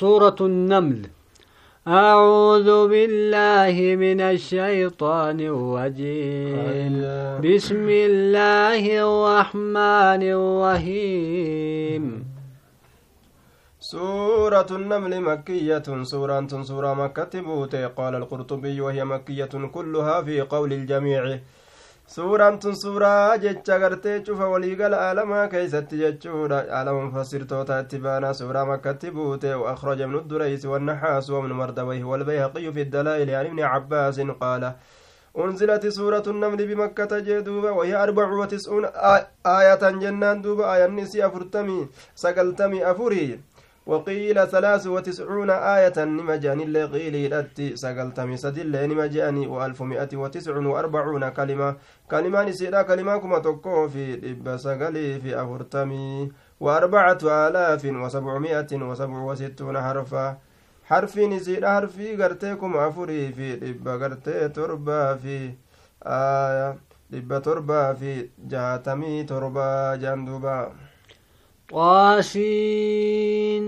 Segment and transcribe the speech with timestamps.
[0.00, 1.08] سورة النمل.
[1.88, 6.92] أعوذ بالله من الشيطان الرجيم.
[7.40, 12.04] بسم الله الرحمن الرحيم.
[13.80, 21.38] سورة النمل مكية سورة سورة مكة بوتي قال القرطبي وهي مكية كلها في قول الجميع.
[22.06, 26.58] Suuraan tun suuraa jecha gartee cufa waliigala aalamaa keeysatti jechuudha.
[26.78, 32.82] Aalama mufassirtoota itti baanaa suuraa makkatti buute وأخرج ابن الدريس والنحاس وابن مردويه والبيهقي في
[32.82, 34.72] الدلائل عن ابن عباس قال
[35.38, 38.84] أنزلت سورة النمل بمكة جدوبا وهي أربع وتسعون
[39.46, 43.40] آية جنان دوبا آية النسي أفرتمي سقلتمي أفري
[43.86, 51.28] وقيل ثلاث وتسعون آية نمجاني اللي قيل رتي سقلتمي سدل نمجاني وألف مئة وتسع وأربعون
[51.28, 51.76] كلمة.
[52.10, 56.32] كلمة نسيرا كلمة كما تقو في إبا سقلي في أفرتمي.
[56.60, 60.36] وأربعة آلاف وسبعمائة وسبع وستون حرفا.
[60.84, 65.54] حرفي نسيرا حرفي قرتيكم أفري في إبا قرتي تربا في
[66.06, 66.76] آية.
[67.14, 70.72] إبا تربا في جاتمي تربا جندوبا.
[71.68, 73.64] طاسين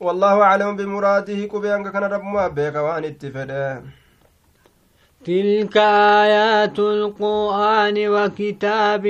[0.00, 3.82] والله أعلم بمراده كبيانك كان رب ما بيك وأن اتفده.
[5.24, 9.06] تلك آيات القرآن وكتاب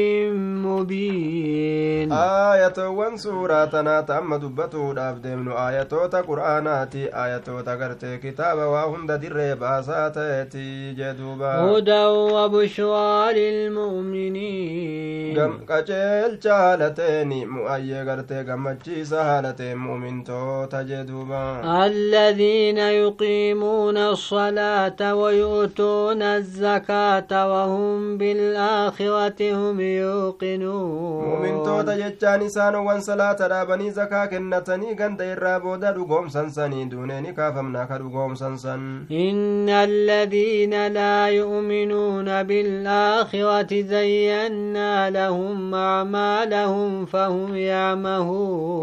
[0.67, 2.13] مبين.
[2.13, 3.65] آية سورة
[4.01, 11.61] تام دبتو داف ديمن آياتوتا قرآناتي آياتوتا قرتي كتاب وهند در باساتي جدوبا.
[11.61, 15.39] هدى وبشرى للمؤمنين.
[15.39, 21.87] قم قجل جالتين مؤيي قرتي قمتشي سهالتين مؤمن توتا جدوبا.
[21.87, 31.25] الذين يقيمون الصلاة ويؤتون يؤتون الزكاة وهم بالآخرة هم يوقنون.
[31.29, 37.85] مؤمن توتا جتان إسان وان صلاة رابني زكاة كنتني غند إرابودا دقوم سنسني دونيني كافمنا
[37.85, 39.05] كدقوم سنسن.
[39.11, 48.83] إن الذين لا يؤمنون بالآخرة زينا لهم أعمالهم فهم يعمهون.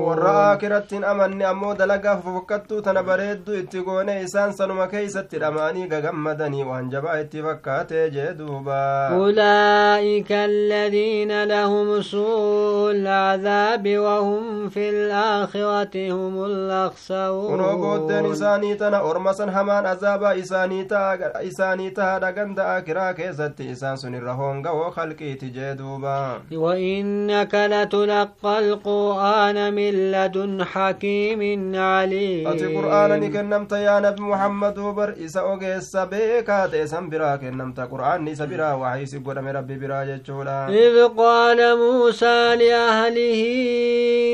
[1.50, 7.44] ammoo dalagaa fofokkattuu tana bareeddu itti goone isaan sanuma keeysatti dhama'anii gagammadanii waan jaba فأتي
[7.44, 19.44] فكات جدوبا أولئك الذين لهم سوء العذاب وهم في الآخرة هم الأخسرون ربوت إسانيتا أرمسا
[19.44, 21.04] همان أزابا إسانيتا
[21.48, 31.42] إسانيتا دقند آكرا كيزت إسان سن الرهونغ وخلقي تجدوبا وإنك لتلقى القرآن من لدن حكيم
[31.76, 32.48] عليم.
[32.48, 38.74] أتي قرآن نكنمت يا محمد وبر إسا أغيس بيكات إسان برا كنمت قرآن نيس برا
[38.74, 43.42] وحيس قدم ربي برا جتشولا إذ قال موسى لأهله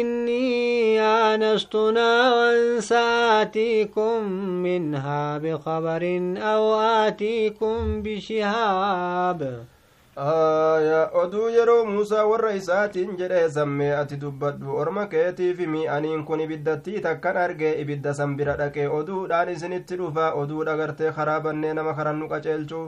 [0.01, 4.23] إني آنست نارا سآتيكم
[4.65, 6.03] منها بخبر
[6.37, 8.95] أو آتيكم بشهاب.
[9.35, 9.75] aya
[10.17, 17.37] oduu yeroo muusaa warra isaatiin jedhe sammee ati dubbadhu orma keetiifi mi'aniin kun ibiddattii takkan
[17.37, 22.27] arge ibidda san bira dhaqe oduudhaan isinitti dhufa oduudha gartee karaa bannee nama karan nu
[22.29, 22.79] qaceelchu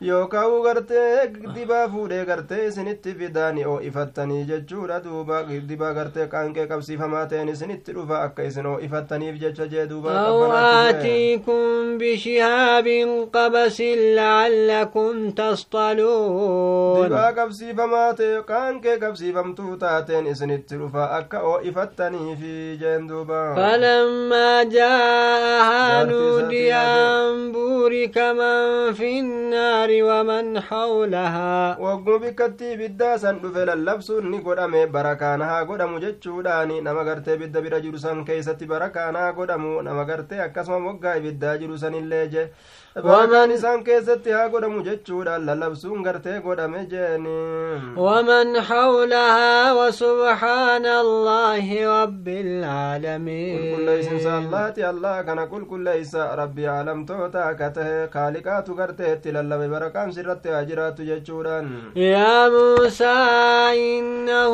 [0.00, 5.38] yookaan gartee dibaa fuudhee gartee isinitti fidaan ifattanii jechuudha duuba
[5.68, 13.10] dibaa gartee qaanqee qabsiifamaa ta'een isinitti dhufa akka isin ifattaniif jecha jee duuba awaatiikum bishihaabin
[13.36, 21.42] qabasin la'allakum tasxaluun dibaa qabsiifamaa ta'e qaanqee qabsiifamtuu taateen isinitti dhufa akka
[21.72, 22.46] ifattaniif
[22.84, 31.76] jeen duuba falammaa jaa'ahaa nuudiyaan buurika man finnaar النار ومن حولها
[32.74, 38.24] ibiddaa san dhufe lallabsuun ni godhame barakaanahaa godhamu jechuudhaani nama gartee ibidda bira jiru san
[38.24, 42.48] keeysatti barakaanahaa godhamu nama gartee akkasuma moggaa ibiddaa jiru sanillee je
[43.04, 47.38] barakaan isaan keessatti haa godhamu jechuudhaan lallabsuun gartee godhame jeeni.
[47.96, 51.66] ومن حولها وسبحان الله
[52.02, 58.70] رب العالمين كل ليس الله الله كان كل كل ليس ربي عالم توتا كته خالقات
[58.70, 63.18] غرته تللب بركان سرت اجرات جچودان يا موسى
[63.74, 64.48] انه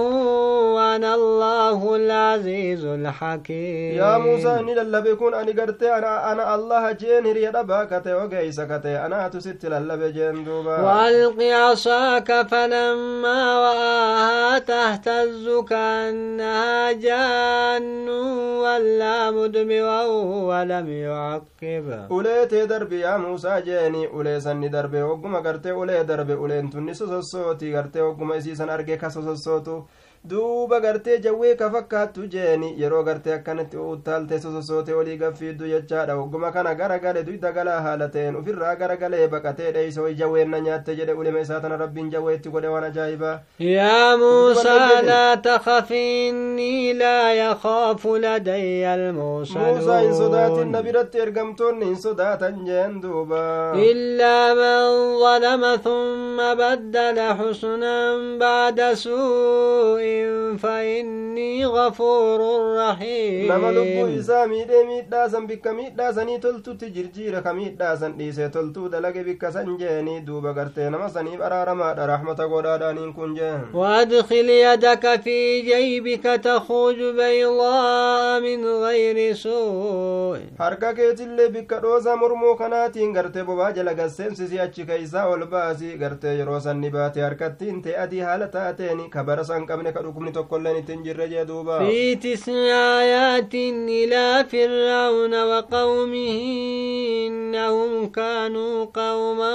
[0.74, 6.92] وأنا الله العزيز الحكيم يا موسى اني للب يكون اني غرته أنا أنا الله
[8.42, 14.58] جين هري دبا كته وغيس كته أنا تست للب جين دوبا والق عصاك فلما رآها
[14.58, 18.08] تهتز كأنها جان
[18.58, 26.04] ولا مدبرا ولم يعقب ulee darbe yaa muusaa jeeni ulee sanni darbe hogguma gartee ulee
[26.04, 29.88] darbe uleen tunni sososooti gartee hogguma isiisan arge ka sosossootu
[30.30, 36.50] duuba gartee jawwee ka fakkaattu jeeni yeroo gartee akkanatti uttaalte sososoote olii gaffiiddu jechaadha hogguma
[36.52, 41.12] kana gara gale duyda galaa haala ta'een ufirraa gara galee baqatee dheeyso jawweenna nyaatte jedhe
[41.22, 43.34] ulema isaa tana rabbiin jawweetti godhe waan ajaa'ibaa
[43.66, 51.84] yaa muusaa laa takaf innii laa yakaafu ladayya almursaluun muusaa hin sodaatin na biratti ergamtoonni
[51.92, 53.44] hin sodaatan jeen duuba
[53.90, 54.90] illaa man
[55.24, 57.96] ظلم ثم بدل حسنا
[58.40, 60.13] بعد سوء
[60.58, 62.40] فإني غفور
[62.76, 63.52] رحيم.
[63.52, 68.86] نما لبو إسا ميدة ميدة سن بك ميدة سن تلتو تجرجير كميدة سن ديسة تلتو
[68.86, 73.60] دلق بك سن جيني دوبا قرتي نما سن برار ما رحمة قرى دانين كن جين
[73.74, 80.38] وادخل يدك في جيبك تخوج الله من غير سوء.
[80.58, 86.04] حركة كيت اللي بك روزا مرمو خناتين قرتي بوا جلق السنس سي أتش كيسا والباسي
[86.04, 92.14] قرتي روزا نباتي حركة تين تأدي حالتاتين كبرسان قبنك tokkolleen ittiin jirre jee duuba في
[92.16, 92.52] تسع
[93.00, 96.42] آيات إلى فرعون وقومه
[97.26, 99.54] إنهم كانوا قوما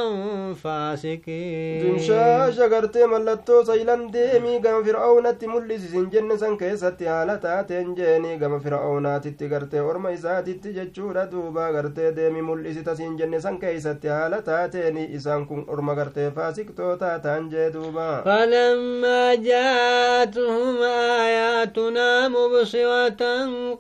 [0.54, 8.38] فاسقين dimshaasha gartee mallattoo saylan deemii gama fir'aawnatti mul'isisin jenne san keessatti haala taateen jeeni
[8.38, 14.42] gama fir'aawnaatitti gartee orma isaatitti jechuudha duuba gartee deemi mul'isita siin jenne san keessatti haala
[14.50, 19.36] taateeni isaan kun orma gartee faasiqtoota taan jee duuba فلما
[20.40, 23.22] جاءتهم آياتنا مبصرة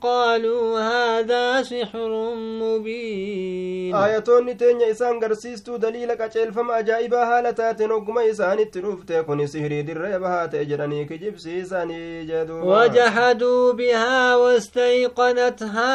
[0.01, 3.95] قالوا هذا سحر مبين.
[3.95, 10.05] آية نتنيا إسان غرسيستو دليل كتل فما جائبا حالة تنقم إسان التنوف تكون سحري در
[10.05, 12.61] يبها تجرني كجب سيساني جدو.
[12.63, 15.91] وجحدوا بها واستيقنتها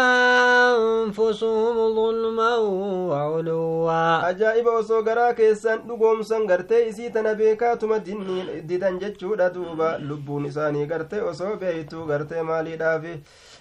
[0.76, 4.30] أنفسهم ظلما وعلوا.
[4.30, 5.80] أجائبا وصو غراك إسان
[6.22, 13.14] سنغرتي إسيتنا بيكاتو مدنين إددان جدشو لدوبا لبون isaanii gartee osoo beeytuu gartee maaliidhaafi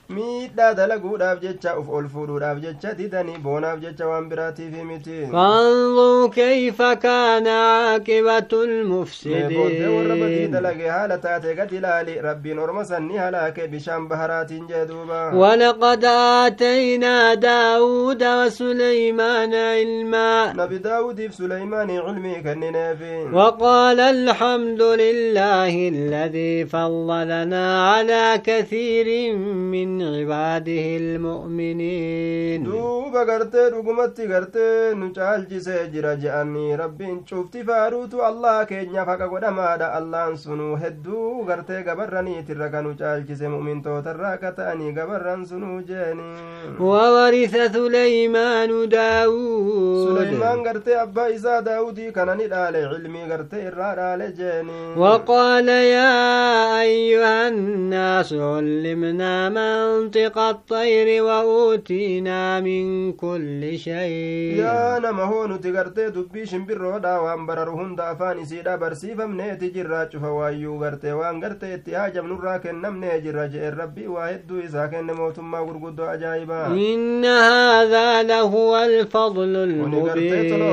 [0.10, 6.82] miidhaa dalaguudhaaf jecha uf ol fuudhuudhaaf jecha didanii boonaaf jecha waan biraatiifi miti فانظروا كيف
[6.82, 13.68] كان عاقبة booddee warra badii المفسدين dalage haala taate gad ilaali rabbiin orma sanni halaake
[13.68, 24.00] bishaan baharaatiin jee duuba ولقد آتينا داود وسليمان علما nabi daawudiif suleymaanii cilmii kennineefi وقال
[24.00, 32.64] الحمد لله الذي فضلنا على كثير من من عباده المؤمنين.
[32.64, 34.58] دوبا غرت رغمت غرت
[35.02, 40.74] نچال جي سجر جاني ربي چوفتي فاروت الله كينيا فك قد ما ده الله سنو
[40.76, 46.34] هدو غرت غبرني ترغنو چال جي مؤمن تو تراكت اني غبرن سنو جاني
[46.80, 54.96] وورث سليمان داوود سليمان غرت ابا اذا داوود كانني دال علمي غرت را دال جاني
[54.98, 64.58] وقال يا أيها الناس علمنا ما منطق الطير وأوتينا من كل شيء.
[64.64, 71.44] يا نما تغرتي دبيش برودا وان بررهن دافان سيدا برسيفا مني تجرى فوايو غرتي وان
[71.44, 77.26] غرتي اتهاج من الراك النم نجرى ربي واحد دو إذا كان موت ما غرقود إن
[77.26, 80.64] هذا لهو الفضل المبين.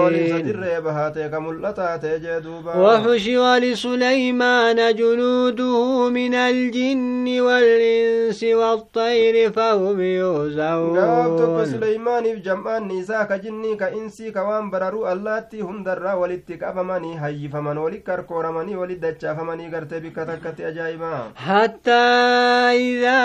[2.77, 10.99] وحشوا لسليمان جنوده من الجن والإنس والطير الطير فهم يوزعون.
[10.99, 17.49] قام تقو سليمان بجمعان نيسا كجني كإنسي كوان بررو اللاتي هم درا ولدتك أفماني هاي
[17.49, 22.03] فمن ولد كركورماني ولد دچا فماني قرتبي كتاكة أجائبا حتى
[22.91, 23.21] إذا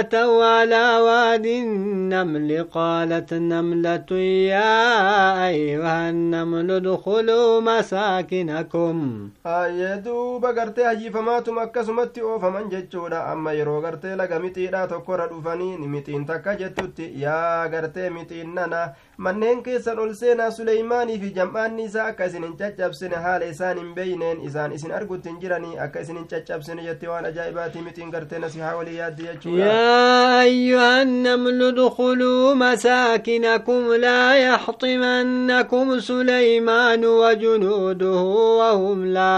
[0.00, 4.10] أتوا على واد النمل قالت نملة
[4.54, 9.28] يا أيها النمل ادخلوا مساكنكم.
[9.46, 15.09] آية دوبا قرتي هاي فماتم أكسمت أو فمن جدشودا أما يرو قرتي لقمتي لا تقو
[15.10, 18.82] tokkorra dhufanii mixiin takka jettutti yaa gartee mixiin nana
[19.18, 23.94] manneen keessan ol seenaa suleymaanii fi jam'aanni isaa akka isin hin caccabsine haala isaan hin
[23.94, 28.38] beeyneen isaan isin argutti hin jiranii akka isin hin caccabsine jette waan ajaa'ibaatii mixiin gartee
[28.44, 38.20] nasihaa walii yaaddi jechuudha أيها النمل ادخلوا مساكنكم لا يحطمنكم سليمان وجنوده
[38.60, 39.30] وهم لا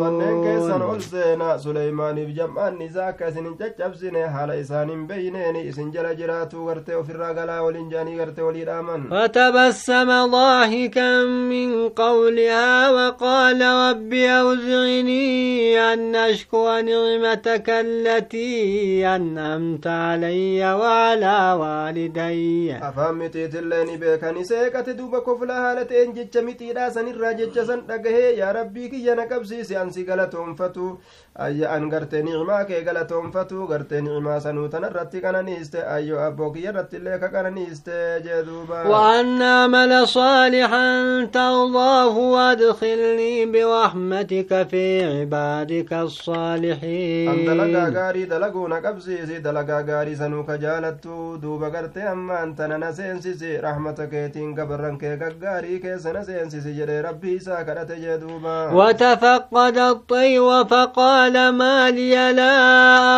[0.00, 5.06] manneen keessan ol يشعرون seenaa suleymaaniif jam'aanni isaa akka isin hin caccabsine haala isaan hin
[5.10, 11.88] beyneeni isin jala jiraatuu gartee ofirraa galaa waliin jaanii gartee walii dhaaman فتبسم ضاحكا من
[11.88, 23.96] قولها وقال رب أوزعني أن أشكر نعمتك التي أنعمت علي وعلى والدي afaan mitiitillee ni
[23.98, 29.14] beekani seeqate duuba kofla haala ta'een jecha mitiidhaa sanirraa jecha san dhagahee yaa rabbii kiyya
[29.16, 30.86] na qabsiise ansi galatoonfatu
[31.46, 36.96] ayya an gartee nicmaa kee galatoonfatu gartee nicmaa sanuu tanarratti qananiiste ayyo abboo kiyya irratti
[37.00, 37.96] illee ka qananiiste
[38.28, 40.86] jee duuba وأن أعمل صالحا
[41.32, 47.30] ترضاه وأدخلني برحمتك في عبادك الصالحين
[49.44, 55.16] dalagaa gaarii sanuu ka jaalattu duuba gartee ammaan tana na seensisi rahmata keetiin gabarran kee
[55.16, 62.32] gaggaarii keessa na seensisi jedhee rabbii isaa kadhate jee duuba وتفقد الطير فقال ما لي
[62.32, 62.54] لا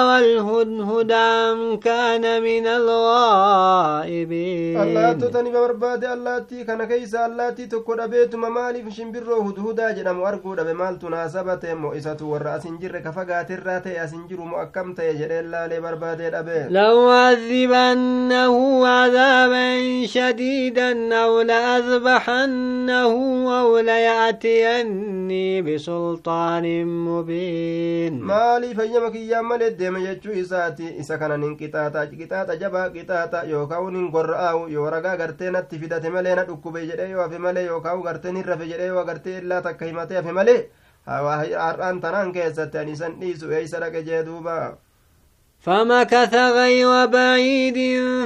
[0.02, 4.22] أرى الهدهد أم كان من الغائبين
[4.82, 9.58] الله تتني ببرباد الله تي كان كيسا الله تي تكود أبيت ممالي في شمبر روهد
[9.58, 16.20] هدى جنم أرقو دبمال تناسبة مؤسة ورأس جر كفقات الرات أسنجر مؤكم تيجر الله لبرباد
[16.20, 16.66] الأبيت.
[16.70, 23.12] لو عذبنه عذابا شديدا أو لأذبحنه
[23.60, 28.20] أو يأتيني بسلطان مبين.
[28.20, 34.06] مالي فيما كيامل الدم يجو إساتي isa kana nin qixaaxa qixaaxa jabaa qixaaxa yookaan nin
[34.14, 38.32] gorra'aawu yoo ragaa gartee natti fidate malee na dhukkube jedhee yoo hafe malee yookaan gartee
[38.32, 40.60] nin rafe jedhee yoo agartee illaa takka himatee hafe malee
[41.06, 44.56] har'aan tanaan keessatti ani isan dhiisu eeysa dhaqe jee duuba
[45.62, 47.78] فمكث غير بعيد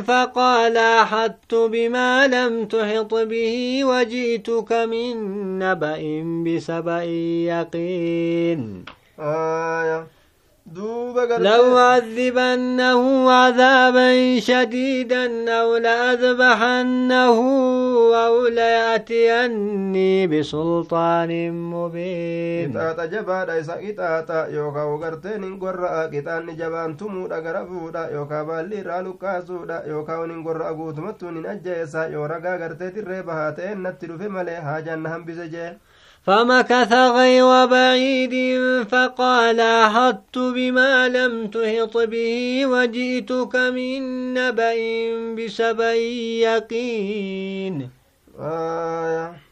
[0.09, 5.12] فقال أحطت بما لم تحط به وجئتك من
[5.59, 6.00] نبأ
[6.47, 7.02] بسبأ
[7.52, 8.85] يقين
[9.21, 10.00] gartee
[11.39, 17.38] لأعذبنه عذابا شديدا أو لأذبحنه
[18.25, 27.41] أو ليأتيني بسلطان مبين qixaaxa jabaadha isa qixaaxa yookaan gartee nin gorra'a qixaanni jabaan tumuudha
[27.46, 32.91] gara fuudha yookaan baalli irraa lukkaasuudha yookaan nin gorra'a guutumattuu nin ajjeessa yoo ragaa gartee
[32.96, 35.72] dirree bahaa ta'e natti dhufe malee haajaan na hambise jee
[36.26, 38.35] فمكث غير بعيد
[38.85, 44.76] فقال أحطت بما لم تحط به وجئتك من نبأ
[45.35, 45.95] بسبأ
[46.42, 47.90] يقين.
[48.40, 49.46] آية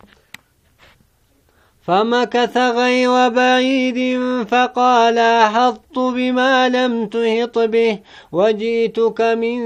[1.86, 3.98] فمكث غير بعيد
[4.44, 7.98] فقال أحط بما لم تهط به
[8.32, 9.58] وجئتك من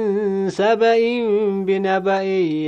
[0.51, 0.99] سبأ
[1.67, 2.23] بنبأ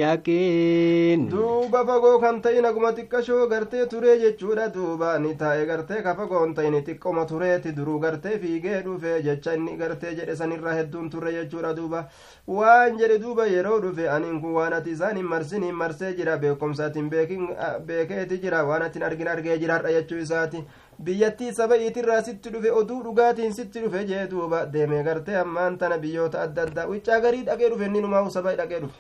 [0.05, 7.13] يكين دوبا فقو خمتي نقم تكشو غرتي تري جچورا دوبا نتائي غرتي كفقو انتي نتكو
[7.13, 12.05] مطوري تدرو غرتي في غيرو في جچاني غرتي جرسان الرهدون تري جچورا دوبا.
[12.47, 18.61] وان دوبا يرود في أنين قوانا تزاني مرسيني مرسي جرا بيكم ساتين بيكي آه، تجرا
[18.63, 20.65] وانا تنرقنا argee jira har'a jechuu isaati
[21.09, 25.99] biyyattii saba iitirraa sitti dhufe oduu dhugaatiin sitti dhufe jee duuba deemee gartee ammaan tana
[26.09, 28.99] biyyoota adda addaa wiccaa garii dhaqee dhufe inni numaa saba dhaqee dhufe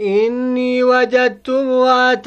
[0.00, 2.26] إني وجدت امرأة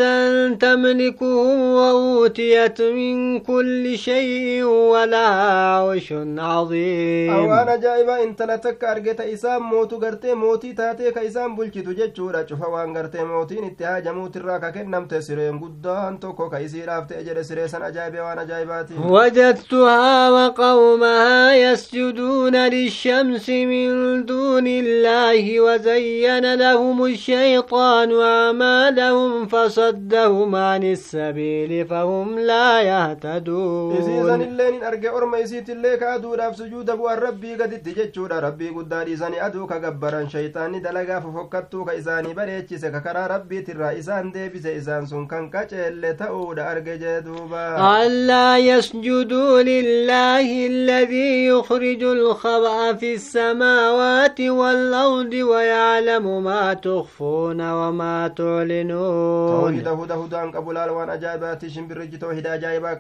[0.60, 7.32] تملكهم وأوتيت من كل شيء ولها عرش عظيم.
[7.34, 12.46] أو أنا جايبة إن تلتك أرجيت إسام موت غرتي موتي تاتي كإسام بلشي تجد شورا
[12.50, 17.42] شوفا وأن غرتي موتي نتيها جموت الراكا كن نمت قد أنتو كوكا إسير أفتي أجر
[17.42, 18.94] سيري سنة جايبة وأنا جايباتي.
[19.10, 31.86] وجدتها وقومها يسجدون للشمس من دون الله وزين لهم الشيطان الشيطان أعمالهم فصدهم عن السبيل
[31.86, 33.96] فهم لا يهتدون.
[33.96, 38.90] إذا اللين أرجع أرمى يزيد الليك أدو راف سجود أبو الربي قد تجتشور ربي قد
[38.90, 44.78] داري زاني أدو كقبرا شيطان دلقا ففكتو كإزاني بريتش سككرا ربي ترى إزان دي بزي
[44.78, 47.68] إزان سن كان كجل تأود أرجع جدوبا.
[48.06, 57.47] ألا يسجدوا لله الذي يخرج الخبأ في السماوات والأرض ويعلم ما تخفون.
[57.54, 59.84] وما تعلنون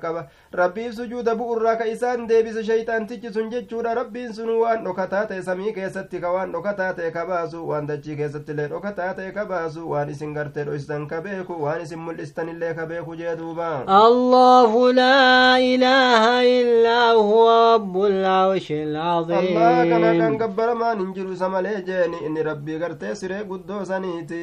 [0.01, 5.41] qaba rabbiif sujuuda bu'urraa ka isaan deebise shayxaantichi sun jechuudha rabbiin sun waan dhokataa ta'e
[5.47, 9.45] samii keessatti ka waan dhokataa ta'e ka baasu waan dachii keessatti illee dhokataa ta'e ka
[9.51, 13.71] baasu waan isin gartee dhoysitan ka beeku waan isin mul'istan illee ka beeku jee duuba
[14.07, 16.23] الله لا إله
[16.61, 23.43] إلا هو رب العرش العظيم gabbaramaan hin jiru isa malee jeeni inni rabbii gartee siree
[23.51, 24.36] guddoo saniiti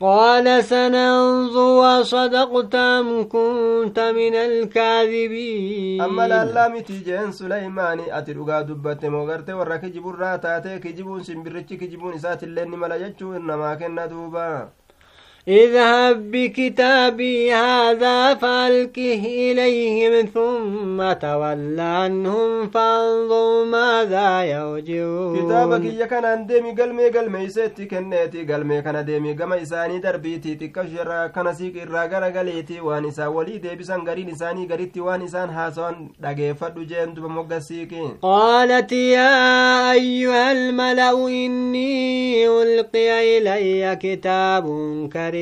[0.00, 6.00] قال سننظر صدقت أم كنت من الكاذبين.
[6.00, 12.70] أما لا متي سليمان أترقى دبت موغرت ورا كجبون راتاتي كجبون سنبرتش كجبون إسات اللين
[12.70, 14.68] ملا إنما كنا دوبا.
[15.48, 26.70] اذهب بكتابي هذا فألقه إليهم ثم تول عنهم فانظر ماذا يرجعون كتابك يا كان اندمي
[26.70, 28.82] قلمي قلمي سيتي كنيتي قلمي.
[28.82, 31.26] كان ديمي قم إساني دربيتي تكشر.
[31.26, 32.80] كان سيك إراغر قليتي.
[32.80, 35.00] وان إسا ولي ديبسان قرين إساني قريتي.
[35.00, 44.64] وان إسان حاسوان دقيفت جين دب مقسيكي قالت يا أيها الملأ إني ألقي إلي كتاب
[45.12, 45.35] كريم.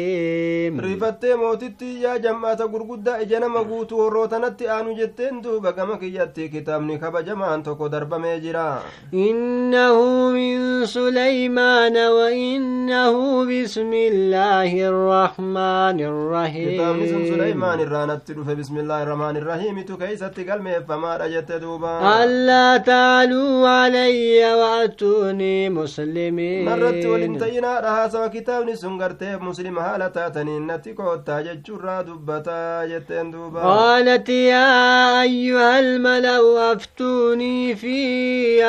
[0.87, 6.99] Rifattee mootitti yaa jam'aata gurguddaa ija nama guutuu horrootanatti aanu jetteen duuba gama kiyyatti kitaabni
[6.99, 8.67] kabajamaan tokko darbamee jira
[9.13, 10.05] innahu
[10.37, 19.03] min suleymaana wa innahu bismi illaahi irrahmaani irrahiim kitaabni sun suleymaan irraa natti dhufe bismillaahi
[19.07, 28.29] irrahmaani irrahiimitu keeysatti galmeeffamaadha jette duuba allaa taaluu calayya waatuunii muslimiin narratti walin ta'inaadha haasawa
[28.37, 35.69] kitaabni sun gartee muslima haala taataniin natti koottaa jechuurraa dubbataa jetteen duuba qaalat yaa ayyuha
[35.81, 37.97] almalau aftuunii fi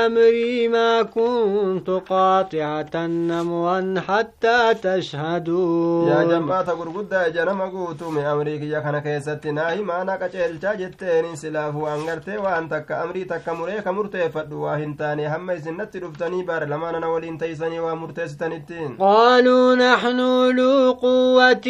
[0.03, 8.81] amrii maa kuntu qaaxicatan amwan hattaa tashhaduu yaa jam'aata gurguddaa ija nama guutume amrii kiyya
[8.81, 13.93] kana keessatti naa himaana qaceelchaa jetteeni silaafu waan gartee waan takka amrii takka muree ka
[13.99, 19.75] murteeffadhu waa hin taane hamma isin natti dhuftanii baara lamaanana waliin teeysanii waa murteessitanitti qaaluu
[19.83, 20.29] naxnu
[20.59, 21.67] luuqu قوة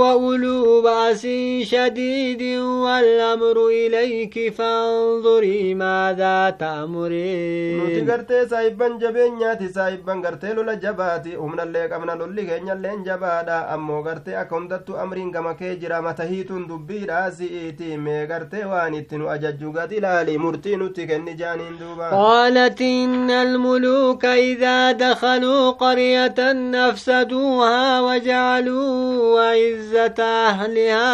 [0.00, 1.22] وأولو بأس
[1.70, 2.42] شديد
[2.84, 7.78] والأمر إليك فانظري ماذا تأمرين.
[7.78, 11.36] نوتي غرتي سايبا جبين ياتي سايبا غرتي لولا جباتي.
[11.36, 16.00] أمنا لك أمنا لولي غنيا لين جبادا أمو غرتي أكم دتو أمرين كما كيجرا.
[16.00, 20.38] ما تهيتون دبي رازي إيتي مي غرتي وانتين وأججو غدي لالي.
[20.38, 21.32] مرتي نوتي كني
[21.80, 22.10] دوبا.
[22.10, 26.34] قالت إن الملوك إذا دخلوا قرية
[26.88, 28.73] أفسدوها وجعلوا
[29.34, 31.10] وعزة أهلها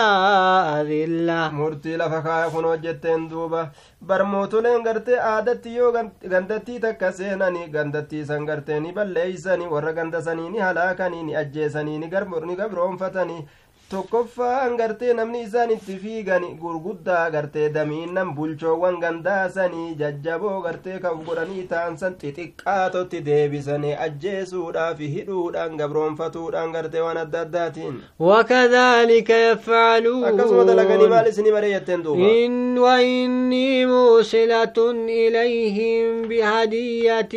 [0.81, 3.71] أذلة murtii lafa kaaya kun hojjetteen duuba
[4.07, 5.93] barmootoleen gartee aadatti yoo
[6.33, 11.99] gandattii takka seenani gandattii san gartee ni balleeysani warra ganda sanii ni halaakanii ni ajjeesanii
[11.99, 13.45] ni gabroonfatanii
[13.91, 21.25] tokkoffaan gartee namni isaan itti fiigan gurguddaa gartee damiinnan bulchoowwan gandaasanii jajjaboo gartee ka uf
[21.29, 31.09] godhanii taansan xixiqqaatotti deebisanii ajjeesuudhaaf hidhuudhaan gabroonfatuudhaan gartee waan adda addaatiin وكذلك يفعلون akkasuma dalaganii
[31.15, 37.35] maal isinii bare jetteen duuba إن وإني موصلة إليهم بهدية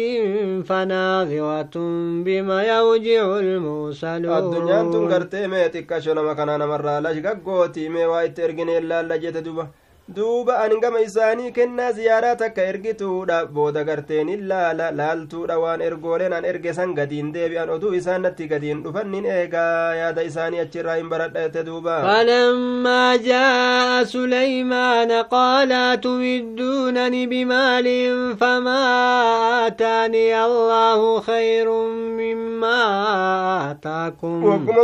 [0.62, 1.76] فناظرة
[2.26, 8.42] بما يرجع المرسلون tun gartee mee xiqqasho nama kanaa namarraa lash gaggooti mee waa itti
[8.48, 9.68] ergine ilaalla jette duba
[10.08, 13.46] duuba an gama isaanii kennaa ziyaaraa takka ergituudha.
[13.46, 15.60] Booda garteen laala laaltuudha.
[15.60, 19.96] Waan ergooleen an erge san gadiin deebi'an oduu isaan natti gadiin dhufannin eegaa.
[19.96, 22.02] Yaada isaanii achirraa hin baradhaete duuba.
[22.08, 33.76] Falammaa jaa'a suleymaana qaalaa tuwidduunani bimaalin famaa aataanii allaahu khayrun mimmaa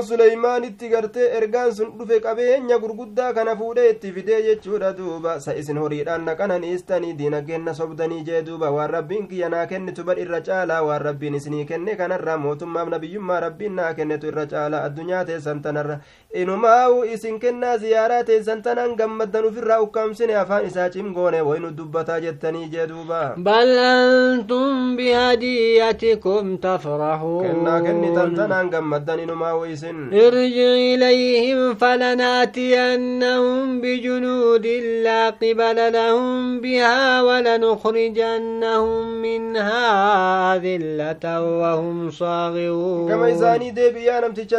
[0.09, 5.08] suleymaanitti gartee ergaan sun dhufe qabeenya gurguddaa kana fuudhee itti fidee jechuudha duuba.
[5.45, 10.39] Sa isin horiidhaan naqananiistanii diinageenna sobdanii jee duuba waan rabbiin kiyya naa kennitu bad irra
[10.47, 15.61] caalaa waan rabbiin isinii kenne kanarraa mootummaaf nabiyyummaa rabbiin naa kennetu irra caalaa addunyaa teessan
[15.65, 15.97] tanarra
[16.43, 22.67] inumaa'u isin kennaa ziyaaraa teessan tanaan gammaddan ufirraa ukkaamsine afaan isaa cimgoone waynu dubbataa jettanii
[22.75, 31.75] jee duuba بل أنتم بهديتكم تفرحون kennaa kennitan tanaan gammaddan inumaa'u isin ارجع إليهم
[32.69, 34.65] فلنأتينهم بجنود
[35.03, 41.25] لا قبل لهم بها ولنخرجنهم منها ذلة
[41.59, 43.09] وهم صاغرون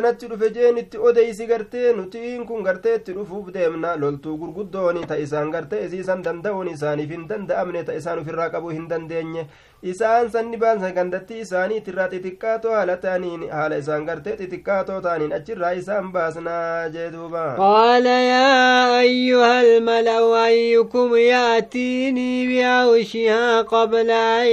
[0.00, 5.16] natti dhufe jeen itti odeysi gartee nutiin kun gartee itti dhufuuf deemna loltuu gurguddooni ta
[5.24, 9.46] isaan gartee isiisan danda'uun isaaniif hin danda'amne ta isaan ufirraa qabuu hin dandeenye
[9.82, 15.70] isaan sanni baansa gandattii isaanii irraa xixiqqaatoo haala ta'aniin haala isaan gartee xixiqqaatoo ta'aniin achirraa
[15.82, 24.46] isaan baasnaa jee duuba قال يا أيها الملأ أيكم يأتيني بعرشها قبل أن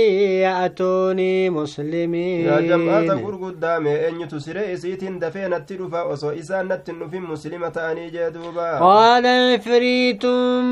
[0.48, 6.92] يأتوني مسلمين yaa jam'aata gurguddaa mee eenyutu siree isiitiin dafee natti dhufa osoo isaan natti
[6.92, 10.26] hin dhufin muslima ta'anii jee duuba قال عفريت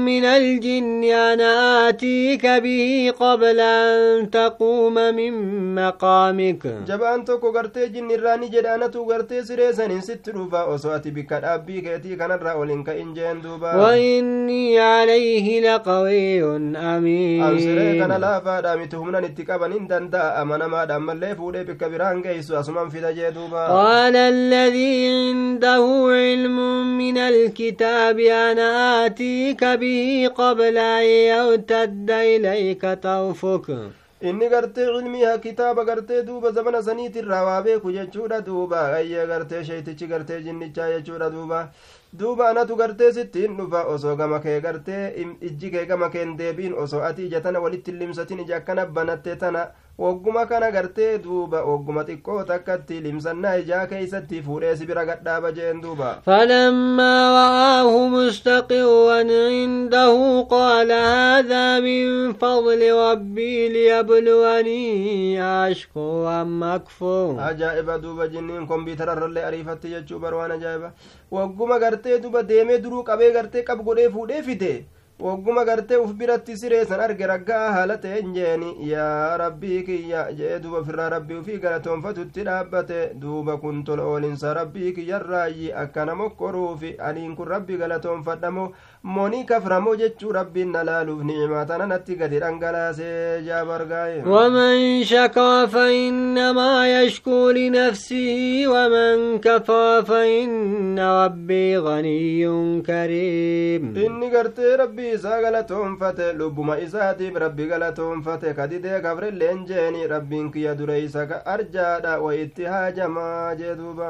[0.07, 5.33] من الجن أنا آتيك به قبل أن تقوم من
[5.75, 6.67] مقامك.
[6.87, 11.81] جبان تو کو گرتے جن نرانی جدانا تو گرتے سرے سنن ستروفا اسواتي بكت ابي
[11.81, 18.87] كيتي كان راولين كان جن دوبا واني عليه لقوي امين ابسر كان لا فاد امي
[18.87, 23.67] تهمنا نتقبن ان دندا ما دم لي فود بك بران كيسو اسمان في دجه دوبا
[23.67, 26.57] قال الذي عنده علم
[26.97, 36.23] من الكتاب أنا اتيك به قبل ان يرتد اليك طرفك inni gartee cilmii kitaaba gartee
[36.23, 38.41] duuba zamana saniitirraa waa beeku jechuudha.
[38.41, 41.69] Duuba ayya gartee sheeytichi gartee jinnichaa jechuudha duuba.
[42.13, 47.01] Duuba anatu gartee sittiin dhufa osoo gama kee gartee ijji kee gama keen deebiin osoo
[47.03, 52.43] ati ija tana walitti limsatin ija akkana banatte tana wogguma kana gartee duuba wogguma xiqqoo
[52.47, 60.91] takkatti limsannaa ijaa keeysatti fuudhee si bira gadhaaba jeen duuba فلما رآه مستقرا عنده قال
[60.91, 70.33] هذا من فضل ربي ليبلوني أشكر أم أكفر ajaa'iba duuba jinniin kompiitararrallee ariifatti jechuu bar
[70.33, 70.91] waan ajaa'iba
[71.31, 74.85] wagguma gartee duba deemee duruu qabee gartee qab godhee fuudhee fite
[75.19, 80.77] wagguma gartee uf biratti sireesan arge raggaa haala ta'en jeeni yaa rabbii kiyya jee duba
[80.83, 87.47] ofirraa rabbii ufii galatoonfatutti dhaabbate duuba kun tola oolinsa rabbii kiyyarraayyi akkana mokkoruufi aniin kun
[87.47, 88.65] rabbi galatoonfadhamo
[89.05, 97.01] monii kaframoo jechuu rabbiin na laaluuf ni'imaa tana natti gadi dhangalaasee jaabargaaye ومن شكر فإنما
[97.01, 107.35] يشكو لنفسه ومن كفر فإن ربي غني كريم inni gartee rabbii isaa galatoonfate lubbuma isaatiif
[107.45, 114.09] rabbi galatoonfate kadidee gabrilleen jeeni rabbiin kiyya dureeysa ka arjaadha wa itti haajamaa jee duuba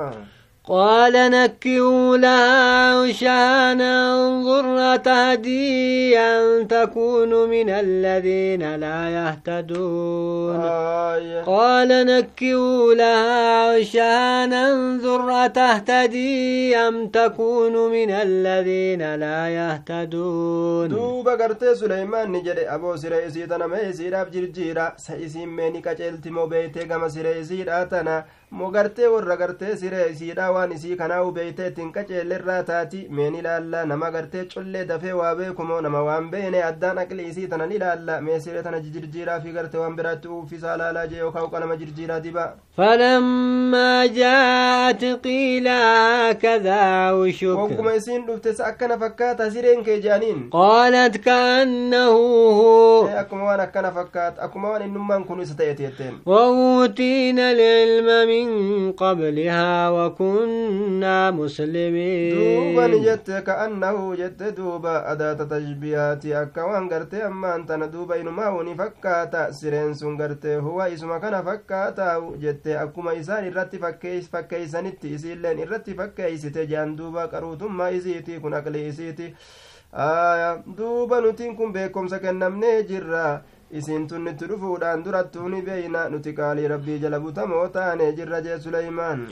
[0.67, 10.61] قال نكروا لها عرشها ننظر تهدي أن تكون من الذين لا يهتدون.
[10.61, 11.41] آية.
[11.43, 20.89] قال نكروا لها عرشها ننظر أتهتدي أم تكون من الذين لا يهتدون.
[20.89, 25.69] duuba gartee suleymaan ni jedhe aboo siree isii tana mee isiidhaaf jirjiira sa isiin mee
[25.69, 25.81] ni
[28.55, 30.95] qaceelti moo beeytee gama siree isiidha tana moo gartee warra gartee siree isiidha waan isii
[31.01, 36.03] kanaa beeytee ittiin qaceellerraa taati mee ni laalla nama gartee collee dafee waa beekumoo nama
[36.07, 39.95] waan beene addaan aqli isii tana ni laalla mee siree tana jirjiiraa fi gartee waan
[39.99, 48.25] biraatti uffisaa laalaa jee yookaan uqa jirjiiraa diba فلما جاءت قيل هكذا عرشك wagguma isiin
[48.27, 49.99] dhufte sa akkana fakkaata sireen kee
[50.51, 52.07] قالت كأنه
[52.59, 58.09] هو Ee, akkuma waan akkana fakkaata akkuma waan innummaan kun isa ta'e tietteen وأوتينا العلم
[58.45, 67.87] من قبلها وكنا مسلمين jette ka'annahu jette duuba adaata tashbihaati akka waan gartee ammaan tana
[67.87, 73.77] duuba inumaa ni fakkaata sireen sun gartee huwa isuma kana fakkaataa'u jette akkuma isaan irratti
[73.77, 79.33] fakkeeys- fakkeeysanitti isiilleen irratti fakkeeysite jean duuba qaruutummaa isiiti kun aqli isiiti
[79.93, 86.33] aya duuba nutiin kun beekomsa kennamnee jirra isin tun nutti dhufuudhaan durattuu ni beeyna nuti
[86.33, 89.27] qaalii rabbii jala butamoo taane jirra jee suleymaan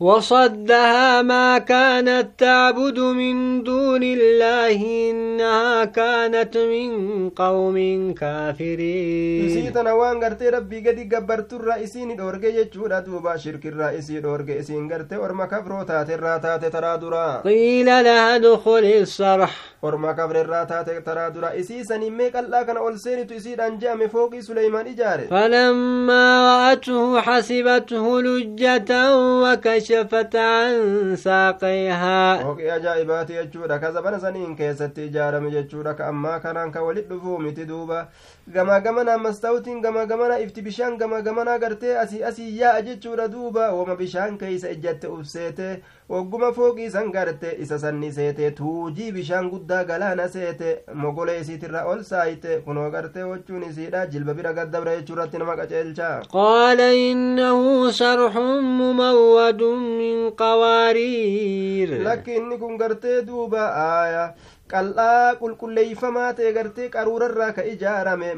[0.00, 6.90] وصدها ما كانت تعبد من دون الله إنها كانت من
[7.30, 7.76] قوم
[8.14, 9.46] كافرين.
[9.46, 15.46] إسيتنا وان غرتي ربي قد قبرت الرئيسين دورك يجود أدوبا شرك دورك إسين غرتي ورما
[15.46, 19.56] كبرو تاتي راتاتي ترادورا قيل لها دخل الصرح.
[19.82, 24.86] ورما كبر راتاتي ترادورا إسي سني ميك الله كان أول سيني تسيد أنجام فوق سليمان
[24.86, 25.28] إجاري.
[25.28, 32.44] فلما رأته حسبته لجة وكشف وكشفت عن ساقيها
[33.92, 38.08] zabana saniin keessatti ijaarame jechuudha ka ammaa kanaan ka walit dhufuu miti duuba
[38.54, 43.72] gamaa gamanaa mastaawutiin gamaa gamanaa ifti bishaan gamaa gamanaa gartee asii asii yaa'a jechuudha duuba
[43.72, 49.84] wama bishaan keeysa ijjatte ubseete wagguma fooqii san garte isa sanni seete tuujii bishaan guddaa
[49.90, 50.70] galaana seete
[51.02, 56.80] mogolee isiitirra ol saayite kunoo gartee wachuun isiidha jilba bira gaddabra jechuurratti nama qaceelcha قال
[56.80, 58.36] إنه صرح
[58.80, 61.88] ممود من قوارير
[62.38, 64.34] inni kun gartee duuba aaya
[64.72, 68.28] qal'aa qulqulleeyfamaa ta'e gartee qaruurarraa ka ijaarame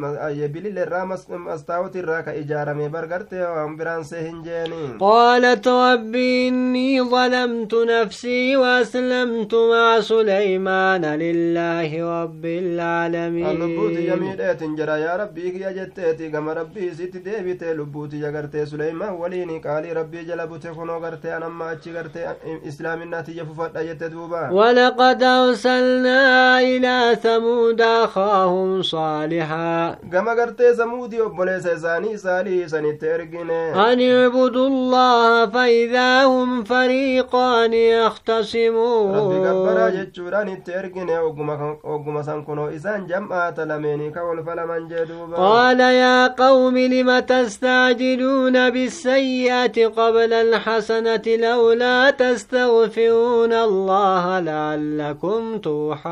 [0.55, 1.05] bilillerraa
[1.49, 8.57] mastaawotirraa ka ijaarame bar gartee waan biraan see hin jeeni قالت رب إني ظلمت نفسي
[8.57, 11.91] وأسلمت مع سليمان لله
[12.23, 18.67] رب lubbuuti العالمين jamiidheetin jedha yaa rabbii kiyya jetteeti gama rabbii isitti deebite lubbuutiyya gartee
[18.67, 22.27] suleymaan waliin qaalii rabbii jala bute kunoo gartee anamma achi gartee
[22.71, 26.22] islaaminaatiyya fufadha jette duuba ولقد أرسلنا
[26.61, 29.97] إلى ثمود أخاهم صالحا.
[30.13, 39.17] كما قرت ثمود وبليس ساني سالي سنت أن اعبدوا الله فإذا هم فريقان يختصمون.
[39.17, 41.11] ربي قبرا جتشوران الترقين
[41.85, 44.11] وقم سنكنو إسان جمعة لميني.
[44.11, 45.37] كول فلمن جدوبا.
[45.37, 55.59] قال يا قوم لم تستعجلون بالسيئة قبل الحسنة لولا تستغفرون الله لعلكم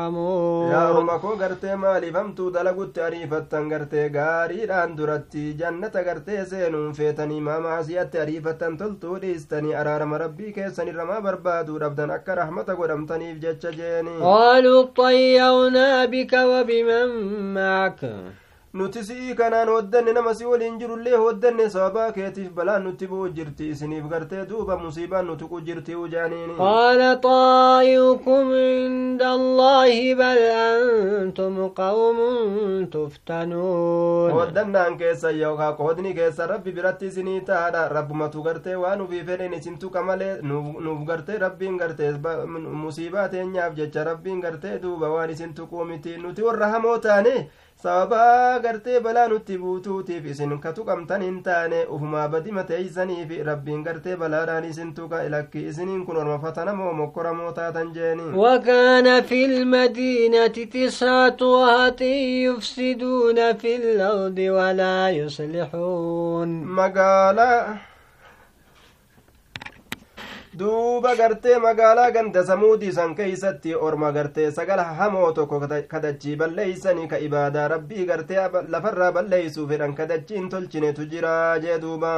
[0.09, 6.93] توحمون يا رمكو قرتي مالي فمتو دلقوا التعريفة قرتي قاري ران درتي جنة قرتي سينون
[6.93, 13.33] فيتني ما معسيت تعريفة تلتو ديستني أرارم ربي كيسني رما بربادو ربدن أكا رحمة قدمتني
[13.33, 17.09] في جتش جيني قالوا طيرنا بك وبمن
[17.53, 18.01] معك
[18.73, 23.65] nuti si'ii kanaan hoddanne nama si waliin jirullee hoddanne sababaa keetiif balaan nutti bu'u jirti
[23.71, 32.87] isiniif gartee duuba musiibaan nu tuqu jirti ujaaniini qaala xaa'irukum inda allaahi bal antum qawmun
[32.93, 39.53] tuftanuun hoddannaan keessa yookaa qoodni keessa rabbi biratti isinii taadha rabbumatu gartee waan ufii fedhen
[39.59, 42.13] isin tuqa malee nuuf gartee rabbiin gartee
[42.85, 47.35] musiibaa teenyaaf jecha rabbiin gartee duuba waan isin tuquu miti nuti warra hamoo taane
[47.83, 54.15] sababaa gartee balaa nutti buutuutiif isin ka tuqamtan hin taane ufumaa badima teeysaniif rabbiin gartee
[54.23, 61.37] balaadhaan isin tuqa ilakki isiniin kun orma fatanamoo mokkoramoo taatan jeeni وكان في المدينة تسعة
[61.41, 62.01] وهط
[62.45, 67.75] يفسدون في الأرض ولا يصلحون مقالا
[70.59, 75.59] duuba gartee magaalaa ganda samuudii san keeysatti orma gartee sagala hamoo tokko
[75.93, 81.35] kadachii balleeysanii ka ibaadaa rabbii gartee lafarraa balleeysuu fedhan kadachiin tolchinetu jira
[81.65, 82.15] jee duuba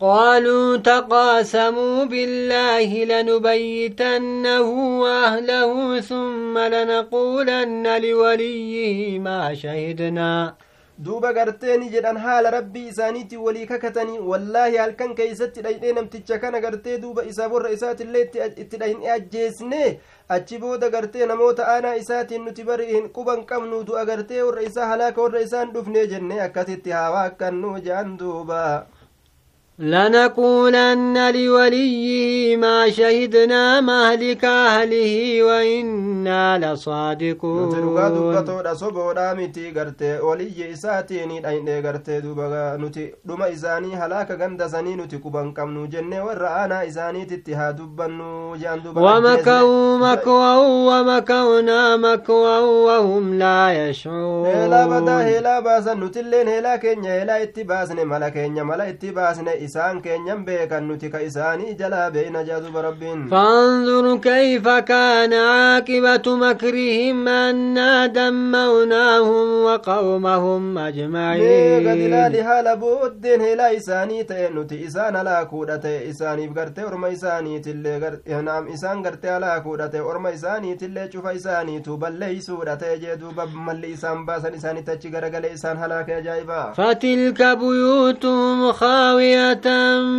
[0.00, 4.68] قالوا تقاسموا بالله لنبيتنه
[5.02, 10.54] وأهله ثم لنقولن لوليه ما شهدنا
[11.04, 16.98] duuba garteeni jedhan haala rabbii isaaniitti walii kakatanii wallaahi halkan keeysatti dhaydhee namticha kana gartee
[17.04, 18.24] duuba isaa warra isaatillee
[18.64, 19.82] itti dhahin ajjeesne
[20.36, 24.04] achi booda gartee namoota aanaa isaatiin nuti bari hin quban qabnu du'a
[24.46, 28.62] warra isaa halaaka warra isaan dhufne jenne akkasitti haa waakkannu jedhan duuba
[29.80, 41.82] لنقولن لوليه ما شهدنا مهلك أهله وإنا لصادقون dubbatodha soboodha miti garte oliyye isaatiini dhayne
[41.82, 47.72] garte duba nuti dhuma isaanii halaaka gandasanii nuti quban qabnu jenne warra aanaa isaaniititti haa
[47.72, 50.56] dubbannu jean duba ومكروا مكرا
[50.88, 53.70] ومكرنا مكرا وهم لا
[54.90, 60.02] badaa heelaa baasan nutilleen heelaa keenya heelaa itti baasne mala keenya mala itti baasne isaan
[60.04, 68.06] keenyan beekan nuti ka isaanii jalaa beeyna jaaduba rabbiin فانظر كيف كان عاقبة مكرهم أنا
[68.06, 76.52] دمرناهم وقومهم أجمعين قد ilaali haala booddeen heelaa isaanii ta'e nuti isaan halaakuudha ta'e isaaniif
[76.58, 83.16] gartee orma isaaniitillee naam isaan gartee halaakuudha ta'e orma isaaniitillee cufa isaaniitu balleeysuudha ta'e jee
[83.20, 88.72] duuba malli isaan baasan isaanitti achi garagalee isaan halaake ajaa'ibaa فتلك بيوتهم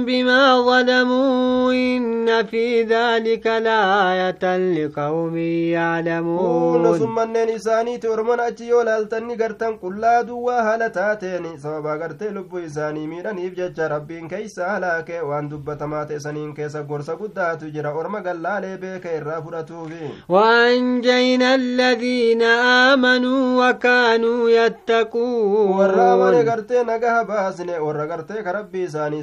[0.06, 5.38] بما ظلموا إن في ذلك لآية لقوم
[5.78, 12.58] يعلمون ثم أنين إساني تورمون أجي يولالتني قرتن قلا دوا هالة تاتين سببا قرتي لبو
[12.58, 18.20] إساني ميران إفجج ربين كيسا هلاك وان دبت مات إسانين كيسا قرصا قدات جرا أرما
[18.20, 22.42] قلالي بيك إرا فراتوفي وأنجينا الذين
[22.92, 25.78] آمنوا وكانوا يتقون.
[25.78, 29.21] ورامن قرتي نقها باسني ورا قرتي كربي إساني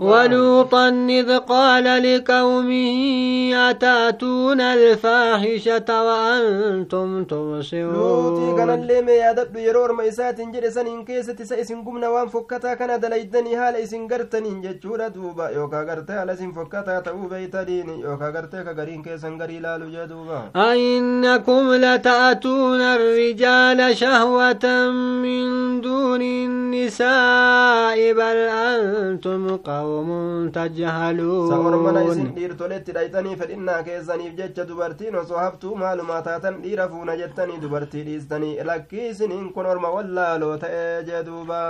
[0.00, 2.98] ولوطا إذ قال لقومه
[3.70, 11.56] أتأتون الفاحشة وأنتم تبصرون luutii kanallee mee yaadadhu yeroo orma isaatiin jedhe saniin keessatti isa
[11.62, 16.52] isin gumna waan fokkataa kana dalaydanii haala isin gartaniin jechuudha duuba yookaa gartee haala isin
[16.58, 23.96] fokkataa ta'uu beeytaniin yookaa gartee ka gariin keessan garii ilaalu jee duuba أئنكم لتأتون الرجال
[23.96, 24.66] شهوة
[25.24, 25.44] من
[25.80, 28.33] دون النساء بل
[28.74, 30.08] أنتم قوم
[30.50, 31.48] تجهلون
[32.36, 38.56] dhiirtoletti dhayxanii fedhinnaa keessaniif jecha dubartiin osoo haftuu maalumaa taatan dhiira fuuna jettanii dubartii dhiistanii
[38.70, 41.60] lakkii isiniin kun orma wallaaloo ta'ee jee duuba